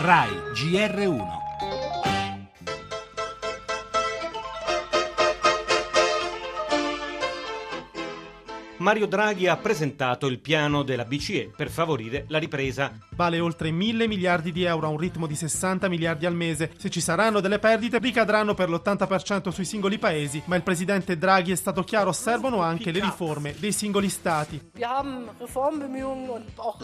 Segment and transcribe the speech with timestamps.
[0.00, 1.39] RAI GR1.
[8.80, 12.90] Mario Draghi ha presentato il piano della BCE per favorire la ripresa.
[13.10, 16.72] Vale oltre mille miliardi di euro a un ritmo di 60 miliardi al mese.
[16.78, 21.52] Se ci saranno delle perdite, ricadranno per l'80% sui singoli paesi, ma il presidente Draghi
[21.52, 24.70] è stato chiaro, servono anche le riforme dei singoli stati.
[24.78, 25.04] La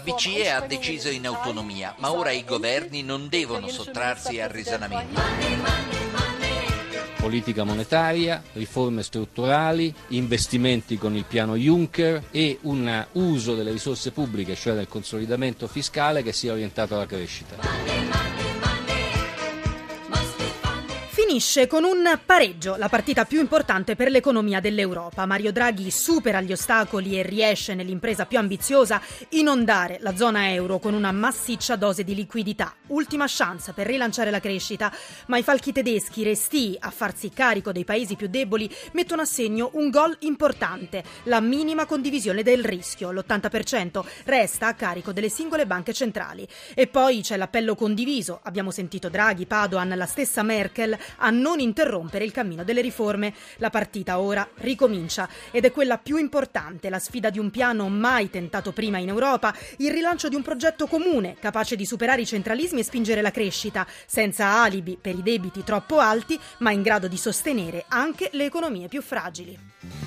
[0.00, 5.99] BCE ha deciso in autonomia, ma ora i governi non devono sottrarsi al risanamento
[7.20, 14.54] politica monetaria, riforme strutturali, investimenti con il piano Juncker e un uso delle risorse pubbliche,
[14.54, 18.49] cioè del consolidamento fiscale che sia orientato alla crescita.
[21.30, 25.26] Finisce con un pareggio, la partita più importante per l'economia dell'Europa.
[25.26, 30.92] Mario Draghi supera gli ostacoli e riesce nell'impresa più ambiziosa inondare la zona euro con
[30.92, 32.74] una massiccia dose di liquidità.
[32.88, 34.92] Ultima chance per rilanciare la crescita,
[35.26, 39.70] ma i falchi tedeschi resti a farsi carico dei paesi più deboli mettono a segno
[39.74, 43.12] un gol importante, la minima condivisione del rischio.
[43.12, 46.44] L'80% resta a carico delle singole banche centrali.
[46.74, 48.40] E poi c'è l'appello condiviso.
[48.42, 53.34] Abbiamo sentito Draghi, Padoan, la stessa Merkel a non interrompere il cammino delle riforme.
[53.56, 58.30] La partita ora ricomincia ed è quella più importante, la sfida di un piano mai
[58.30, 62.80] tentato prima in Europa, il rilancio di un progetto comune capace di superare i centralismi
[62.80, 67.16] e spingere la crescita, senza alibi per i debiti troppo alti, ma in grado di
[67.16, 69.99] sostenere anche le economie più fragili.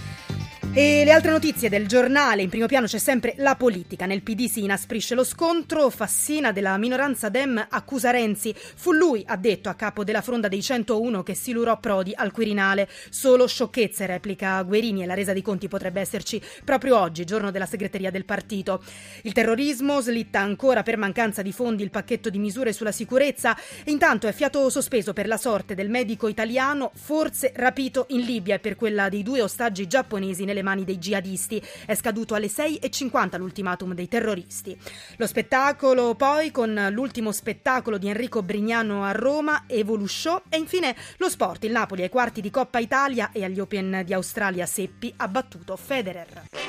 [0.76, 4.08] E le altre notizie del giornale, in primo piano c'è sempre la politica.
[4.08, 8.56] Nel PD si inasprisce lo scontro, Fassina della minoranza Dem accusa Renzi.
[8.58, 12.90] Fu lui, ha detto, a capo della fronda dei 101 che silurò Prodi al Quirinale.
[13.12, 17.68] Solo sciocchezze, replica Guerini e la resa dei conti potrebbe esserci proprio oggi, giorno della
[17.68, 18.84] segreteria del partito.
[19.22, 23.56] Il terrorismo slitta ancora per mancanza di fondi il pacchetto di misure sulla sicurezza.
[23.86, 28.60] Intanto è fiato sospeso per la sorte del medico italiano, forse rapito in Libia e
[28.60, 31.62] per quella dei due ostaggi giapponesi nelle mani dei jihadisti.
[31.86, 34.78] È scaduto alle 6.50 l'ultimatum dei terroristi.
[35.18, 41.30] Lo spettacolo poi con l'ultimo spettacolo di Enrico Brignano a Roma, Evolushow e infine lo
[41.30, 45.28] sport, il Napoli ai quarti di Coppa Italia e agli Open di Australia Seppi ha
[45.28, 46.63] battuto Federer.